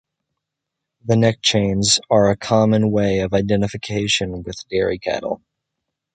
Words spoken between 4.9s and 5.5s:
cattle.